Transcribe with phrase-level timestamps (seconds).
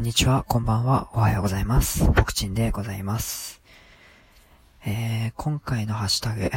[0.00, 2.06] んにちは、こんばんは、おはようございます。
[2.16, 3.60] 僕ちんでございます。
[4.86, 6.50] えー、今回のハッシュタグ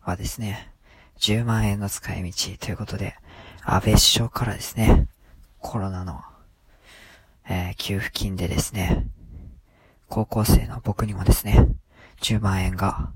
[0.00, 0.72] はですね、
[1.20, 3.14] 10万円の使い道ということで、
[3.62, 5.06] 安倍首相からですね、
[5.60, 6.20] コロナの、
[7.48, 9.06] えー、給付金でですね、
[10.08, 11.68] 高校生の僕にもですね、
[12.22, 13.12] 10万円が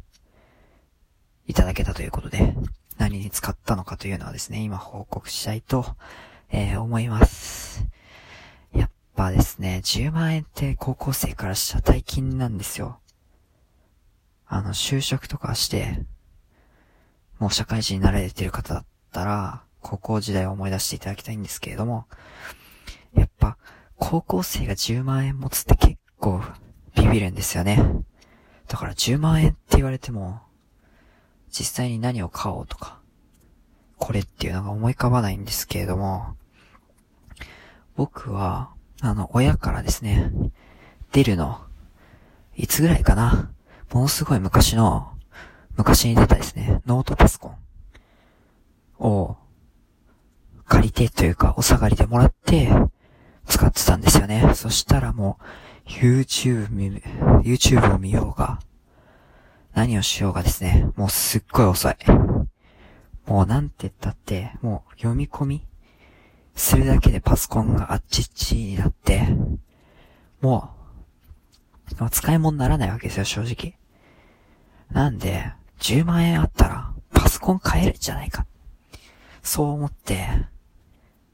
[1.48, 2.54] いただけたということで、
[2.96, 5.84] 何に使ったのかというのはですね、今報告したいと、
[6.52, 7.93] えー、思います。
[9.16, 12.98] やっぱですね、10万円って高校生からしたら大金なんですよ。
[14.44, 16.04] あの、就職とかして、
[17.38, 22.06] もう社会人になられてる方だったら、高校時代を思い出していただきたいんですけれども、
[23.14, 23.56] やっぱ、
[23.96, 26.42] 高校生が10万円持つって結構
[26.96, 27.78] ビビるんですよね。
[28.66, 30.40] だから10万円って言われても、
[31.50, 32.98] 実際に何を買おうとか、
[33.96, 36.36] これっていうのが思い浮かばないんですけれども、
[37.94, 40.30] 僕は、あの、親からですね、
[41.12, 41.60] デルの、
[42.56, 43.50] いつぐらいかな、
[43.92, 45.12] ものすごい昔の、
[45.76, 49.36] 昔に出たですね、ノートパソコンを、
[50.64, 52.70] 借りてというか、お下がりでもらって、
[53.46, 54.52] 使ってたんですよね。
[54.54, 55.38] そしたらも
[55.86, 57.02] う、YouTube 見、
[57.42, 58.58] YouTube を見ようが、
[59.74, 61.94] 何をしようがですね、もうすっごい遅い。
[63.26, 65.66] もうなんて言ったって、もう読み込み
[66.54, 69.26] するだけでパソコンがあっちっちになって、
[70.40, 70.70] も
[71.98, 73.78] う、も使い物にならないわけですよ、正直。
[74.90, 78.46] なんで、10万円あったら、パソコン買えるんじゃないか。
[79.42, 80.26] そう思って、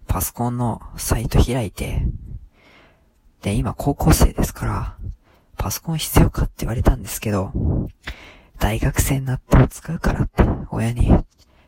[0.06, 2.02] パソコンのサイト開いて、
[3.42, 4.96] で、今高校生ですから、
[5.56, 7.52] パソコン必要かって言われたんですけど、
[8.58, 11.10] 大学生になっても使うからって、親に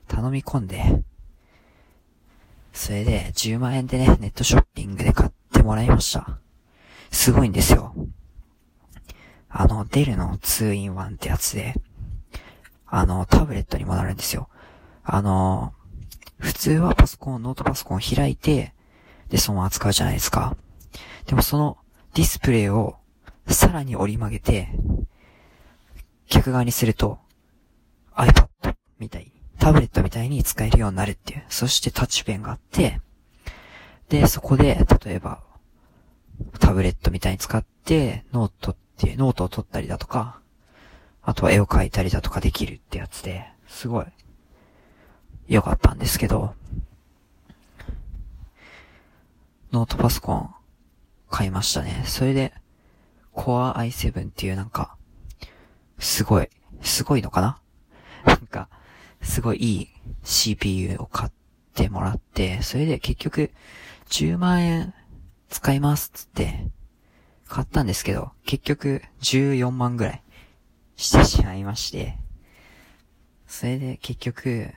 [0.08, 1.02] 頼み込んで、
[2.82, 6.40] それで10万円でね、ネットショッピングで買ってもらいました。
[7.12, 7.94] すごいんですよ。
[9.48, 11.74] あの、デルの 2-in-1 ってやつで、
[12.88, 14.48] あの、タブレットにもなるんですよ。
[15.04, 15.74] あの、
[16.38, 18.74] 普通はパソコン、ノートパソコン開いて、
[19.28, 20.56] で、そのまま使うじゃないですか。
[21.26, 21.78] でもその
[22.14, 22.96] ディスプレイを
[23.46, 24.70] さらに折り曲げて、
[26.28, 27.20] 逆側にすると
[28.16, 29.31] iPad みたい、
[29.62, 31.44] タブレットみたいに使えるようになるっていう。
[31.48, 33.00] そしてタッチペンがあって、
[34.08, 35.40] で、そこで、例えば、
[36.58, 40.40] タブレットみたいに使って、ノートっていう、ノートを取ったりだとか、
[41.22, 44.06] あとは絵を描いたりだとかできるってやつで、すごい、
[45.46, 46.56] 良かったんですけど、
[49.70, 50.50] ノートパソコン、
[51.30, 52.02] 買いましたね。
[52.06, 52.52] それで、
[53.32, 54.96] Core i7 っていうなんか、
[56.00, 56.48] すごい、
[56.80, 57.61] すごいのかな、
[59.22, 59.88] すごいいい
[60.24, 61.32] CPU を買っ
[61.74, 63.50] てもらって、それで結局、
[64.08, 64.94] 10万円
[65.48, 66.66] 使いますっつって、
[67.48, 70.22] 買ったんですけど、結局14万ぐらい
[70.96, 72.18] してしまいまして、
[73.46, 74.72] それで結局、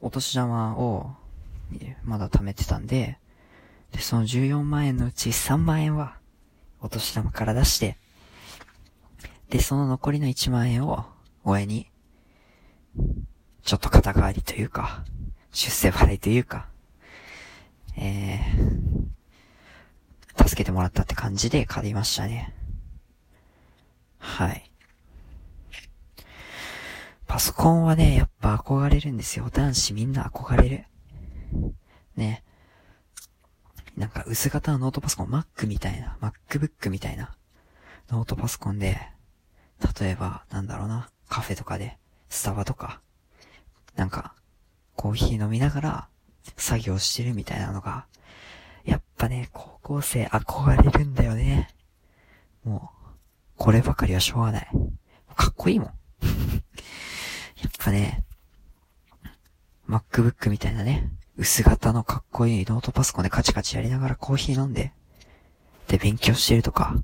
[0.00, 1.14] お年玉を、
[2.04, 3.18] まだ貯めてたんで、
[3.92, 6.16] で、その14万円のうち3万円は、
[6.80, 7.98] お年玉から出して、
[9.50, 11.04] で、その残りの1万円を、
[11.44, 11.90] 親に、
[13.66, 15.04] ちょっと肩代わりというか、
[15.52, 16.68] 出世払いというか、
[17.98, 22.54] えー、助けてもらったって感じで借りましたね。
[24.18, 24.70] はい。
[27.26, 29.50] パソコンはね、やっぱ憧れるんですよ。
[29.52, 30.84] 男子みんな憧れる。
[32.14, 32.44] ね。
[33.96, 37.36] なんか薄型のノートパソコン、Mac みたいな、MacBook みたいな、
[38.10, 38.96] ノートパソコンで、
[40.00, 41.98] 例えば、なんだろうな、カフェとかで、
[42.28, 43.00] スタバとか、
[43.96, 44.34] なんか、
[44.94, 46.08] コーヒー飲みながら、
[46.56, 48.06] 作業してるみたいなのが、
[48.84, 51.68] やっぱね、高校生憧れるんだよね。
[52.64, 53.10] もう、
[53.56, 54.68] こればかりはしょうがない。
[55.34, 55.88] かっこいいもん。
[57.62, 58.24] やっぱね、
[59.88, 64.92] MacBook みたいなね、薄型のかっこいいノートパソコンでカチカチやりながらコーヒー飲んで、
[65.88, 66.94] で勉強してるとか、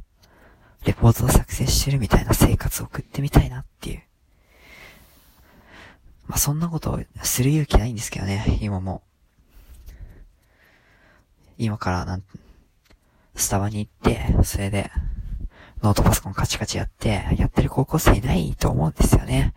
[0.84, 4.02] レポートを作成してるみたいな生活を送ってみたいなっていう。
[6.32, 9.02] まあ、そんなことをする勇気ないんですけどね、今も。
[11.58, 12.22] 今からなん、
[13.34, 14.90] スタバに行って、それで、
[15.82, 19.52] ノートパソコンカチカチやって、やってる高校生いないと思うんですよね。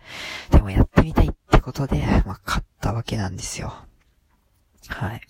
[0.50, 3.72] でもやってみたいってことで、まあ、買ったわけなんですよ。
[4.88, 5.22] はい。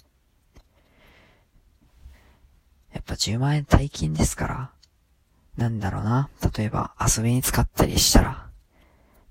[2.92, 4.70] やっぱ10万円大金ですから、
[5.56, 6.28] なんだろうな。
[6.58, 8.45] 例えば遊びに使ったりしたら、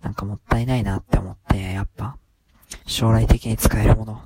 [0.05, 2.15] なんかもったいないなって思って、やっぱ、
[2.85, 4.21] 将来的に使えるもの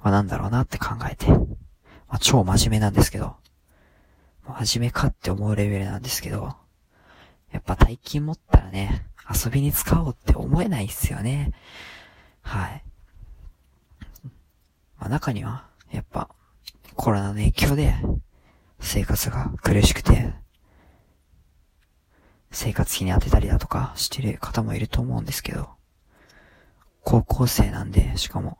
[0.00, 1.36] はなんだろうなって考えて、ま
[2.10, 3.36] あ、超真面目なんですけど、
[4.46, 6.54] 真面目かって思うレベルなんですけど、
[7.52, 11.52] やっぱ大金持ったらね、遊びに使おうって思えないっすよね。
[12.42, 12.84] はい。
[14.98, 16.28] まあ中には、やっぱ、
[16.96, 17.94] コロナの影響で、
[18.80, 20.34] 生活が苦しくて、
[22.56, 25.68] 生活費に当てたりだとかしてる方もいると思うんですけど、
[27.02, 28.56] 高校生なんで、しかも、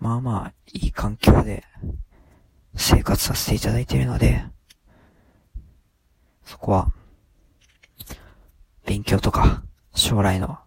[0.00, 1.62] まあまあ、いい環境で、
[2.74, 4.44] 生活させていただいているので、
[6.44, 6.92] そこは、
[8.84, 9.62] 勉強とか、
[9.94, 10.58] 将来の、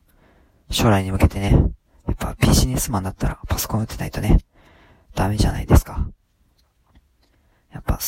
[0.72, 4.38] 将来に向けてね、やっぱビジネスマンだったらパソコン打ってないとね、
[5.16, 6.08] ダメじゃないですか。
[7.74, 8.00] やっぱ、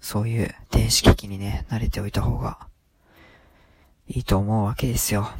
[0.00, 2.66] そういう電子機器にね、慣れておいた方が、
[4.10, 5.30] いいと思うわけですよ。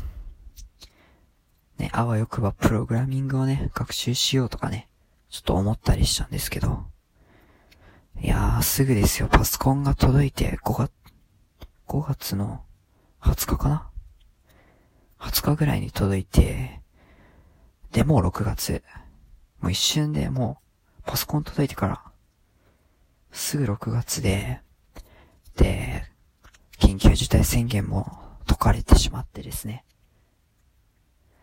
[1.79, 4.89] ね、あわよくばプログラミングをね、学習しようとかね、
[5.31, 6.85] ちょっと思ったりしたんですけど、
[8.21, 10.93] いやー、すぐですよ、パソコンが届いて5月、
[11.87, 12.63] 5月の
[13.23, 13.91] 20日かな
[15.21, 16.83] ?20 日ぐらいに届いて、
[17.93, 18.83] で、もう6月。
[19.61, 20.61] もう一瞬でも
[20.99, 22.03] う、パソコン届いてから、
[23.33, 24.61] すぐ6月で、
[25.57, 26.05] で、
[26.79, 28.28] 緊急事態宣言も
[28.59, 29.85] かれてしまってですね。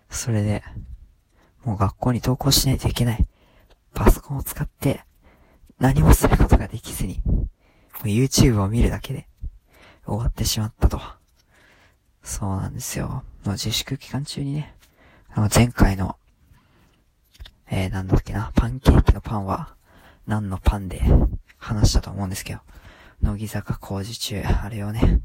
[0.10, 0.64] それで、
[1.64, 3.28] もう学校に登校しないといけない。
[3.94, 5.04] パソコンを使って、
[5.80, 7.22] 何もすることができずに、
[8.04, 9.28] YouTube を見るだけで、
[10.06, 11.02] 終わってしまったと。
[12.24, 13.24] そうなんですよ。
[13.46, 14.76] の自粛期間中にね、
[15.30, 16.18] あの前回の、
[17.70, 19.76] えー、なんだっけな、パンケーキのパンは、
[20.28, 21.02] 何のパンで
[21.58, 22.60] 話したと思うんですけど、
[23.22, 25.22] 乃木坂工事中、あれをね、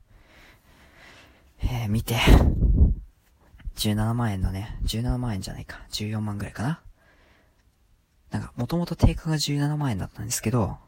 [1.62, 2.16] えー、見て、
[3.76, 6.82] 17万円のね、17万円じゃないか、14万ぐらいかな。
[8.30, 10.78] なんか、もともと定価が17万円だったんですけど、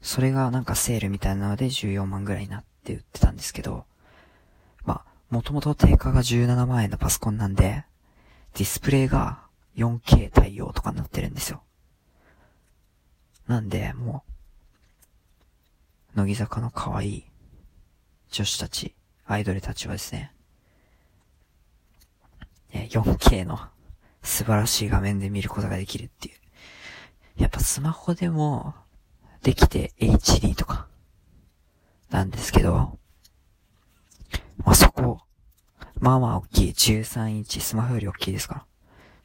[0.00, 3.84] それがなんかセールみたいなので14万ぐらいになって売ってたんですけど、
[4.84, 7.84] まあ、もともと定価が17万円のパソコンなんで、
[8.54, 9.42] ディスプレイが
[9.76, 11.62] 4K 対応とかになってるんですよ。
[13.46, 14.24] なんで、も
[16.14, 17.24] う、乃木坂の可愛い
[18.30, 18.94] 女子たち、
[19.26, 20.32] アイドルたちはですね、
[22.72, 23.58] 4K の
[24.22, 26.34] 素晴らしい画面で見ることができるっていう。
[27.42, 28.74] やっぱスマホでも
[29.42, 30.86] できて HD とか
[32.10, 32.98] なんですけど、
[34.58, 35.20] まあ、そこ、
[35.98, 38.64] まあまあ大きい13インチスマホより大きいですから。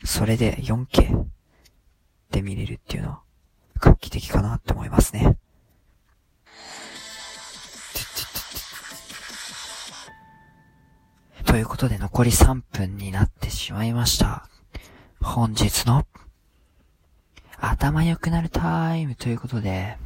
[0.04, 1.26] それで 4K
[2.32, 3.22] で見れるっていうのは
[3.80, 5.38] 画期的かなって思いますね。
[11.52, 14.48] ということで残り3分になってしまいました。
[15.20, 16.08] 本日の
[17.60, 19.98] 頭良くなるタイムということで、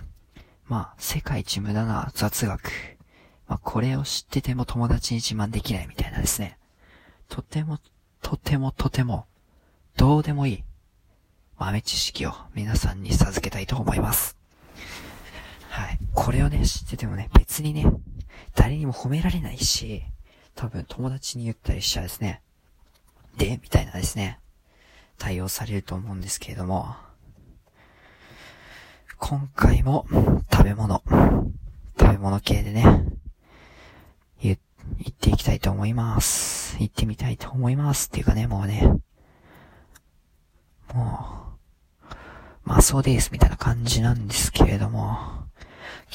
[0.67, 2.63] まあ、世界一無駄な雑学。
[3.47, 6.57] まあ、これを知ってても友達に自慢できないみたいなですね。
[7.29, 7.77] とても、
[8.23, 9.27] とてもとても、
[9.97, 10.63] どうでもいい
[11.59, 14.35] 豆知識を皆さんに授けたいと思います。
[15.69, 15.99] はい。
[16.15, 17.85] これをね、知っててもね、別にね、
[18.55, 20.05] 誰にも褒められないし、
[20.55, 22.41] 多分友達に言ったりしちゃですね。
[23.37, 24.39] で、みたいなですね、
[25.17, 26.95] 対応されると思うんですけれども、
[29.17, 30.05] 今回も
[30.51, 31.03] 食べ物、
[31.99, 32.83] 食べ物系でね、
[34.41, 34.57] 言、
[34.99, 36.77] 言っていきたいと思います。
[36.79, 38.07] 行ってみたいと思います。
[38.07, 38.83] っていうかね、もうね、
[40.93, 41.55] も
[42.13, 42.15] う、
[42.63, 43.29] まあそうです。
[43.31, 45.17] みたいな感じなんですけれども、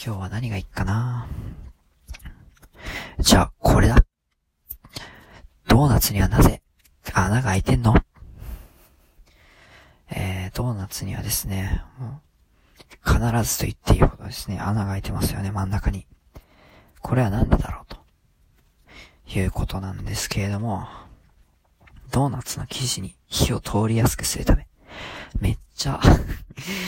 [0.02, 1.26] 今日は何がいいかな。
[3.18, 4.04] じゃあ、これだ。
[5.80, 6.60] ドーナツにはなぜ
[7.14, 7.94] 穴が開いてんの？
[10.10, 11.82] えー、ドーナツにはですね、
[13.02, 16.06] 必ずと言っていいほどですね、穴が開いてますよね、真ん中に。
[17.00, 17.96] これはなんでだろうと。
[19.34, 20.86] いうことなんですけれども、
[22.10, 24.68] ドーナツの生地に火を通りやすくするため。
[25.40, 25.98] めっちゃ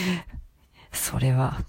[0.93, 1.65] それは、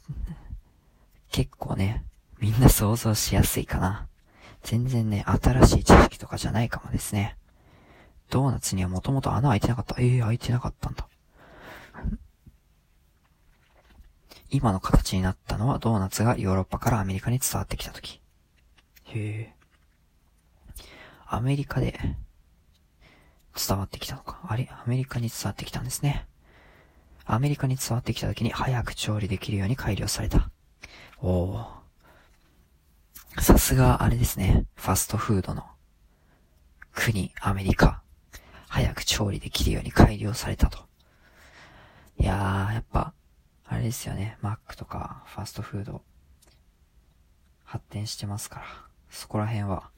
[1.31, 2.03] 結構ね、
[2.39, 4.09] みんな想像しやすいかな。
[4.63, 7.37] 全然ね、新しい知識とかじゃないかもですね。
[8.29, 9.95] ドーナツにはもともと穴開いてなかった。
[9.99, 11.07] ええー、開いてなかったんだ。
[14.49, 18.21] 今の形になったのはドーナツがヨーロッパからアメリカに伝わってきたとき。
[19.05, 19.53] へえ。
[21.27, 21.99] アメリカで
[23.55, 24.39] 伝わってきたのか。
[24.47, 24.69] あれ？
[24.71, 26.25] アメリカに伝わってきたんですね。
[27.25, 30.49] アメリカに伝わってきた時に早く調理できるように改良された。
[31.21, 31.82] おー。
[33.39, 34.65] さすがあれですね。
[34.75, 35.63] ファストフードの
[36.93, 38.01] 国、アメリカ。
[38.67, 40.79] 早く調理できるように改良されたと。
[42.17, 43.13] いやー、やっぱ、
[43.65, 44.37] あれですよね。
[44.41, 46.01] マックとか、ファストフード。
[47.63, 48.65] 発展してますから、
[49.09, 49.89] そこら辺は、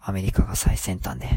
[0.00, 1.28] アメリカが最先端で、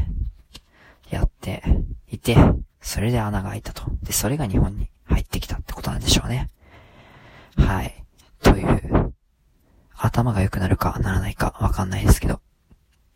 [1.10, 1.62] やって
[2.08, 2.36] いて、
[2.80, 3.84] それで穴が開いたと。
[4.02, 6.48] で、それが日本に入ってきたってことなんでしょうね。
[7.56, 8.01] はい。
[10.04, 12.40] 頭が良くなるかならないかわかんないですけど、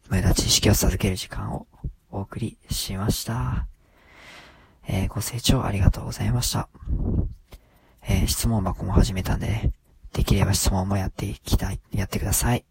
[0.08, 1.66] 無駄知識を授ける時間を
[2.12, 3.66] お送りしました。
[4.86, 6.68] えー、ご清聴ありがとうございました。
[8.08, 9.72] えー、質問箱も始めたんでね、
[10.12, 12.64] できれば質問もやっていきたい、やってください。